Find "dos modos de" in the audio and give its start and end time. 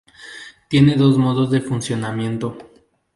0.95-1.61